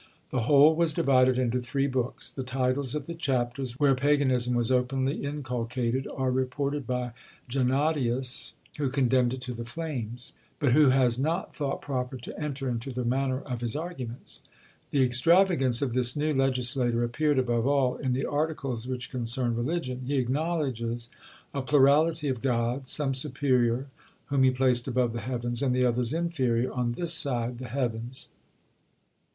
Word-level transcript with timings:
The 0.31 0.39
whole 0.39 0.73
was 0.75 0.95
divided 0.95 1.37
into 1.37 1.61
three 1.61 1.85
books. 1.85 2.31
The 2.31 2.41
titles 2.43 2.95
of 2.95 3.05
the 3.05 3.13
chapters 3.13 3.79
where 3.79 3.93
paganism 3.93 4.55
was 4.55 4.71
openly 4.71 5.23
inculcated 5.23 6.07
are 6.15 6.31
reported 6.31 6.87
by 6.87 7.11
Gennadius, 7.47 8.53
who 8.79 8.89
condemned 8.89 9.35
it 9.35 9.41
to 9.41 9.53
the 9.53 9.63
flames, 9.63 10.33
but 10.57 10.71
who 10.71 10.89
has 10.89 11.19
not 11.19 11.55
thought 11.55 11.83
proper 11.83 12.17
to 12.17 12.39
enter 12.41 12.67
into 12.67 12.89
the 12.89 13.05
manner 13.05 13.41
of 13.41 13.61
his 13.61 13.75
arguments. 13.75 14.41
The 14.89 15.03
extravagance 15.03 15.83
of 15.83 15.93
this 15.93 16.15
new 16.15 16.33
legislator 16.33 17.03
appeared, 17.03 17.37
above 17.37 17.67
all, 17.67 17.97
in 17.97 18.13
the 18.13 18.25
articles 18.25 18.87
which 18.87 19.11
concerned 19.11 19.55
religion. 19.55 20.01
He 20.07 20.15
acknowledges 20.15 21.11
a 21.53 21.61
plurality 21.61 22.27
of 22.27 22.41
gods: 22.41 22.89
some 22.91 23.13
superior, 23.13 23.85
whom 24.29 24.41
he 24.41 24.49
placed 24.49 24.87
above 24.87 25.13
the 25.13 25.21
heavens; 25.21 25.61
and 25.61 25.75
the 25.75 25.85
others 25.85 26.11
inferior, 26.11 26.71
on 26.73 26.93
this 26.93 27.13
side 27.13 27.59
the 27.59 27.69
heavens. 27.69 28.29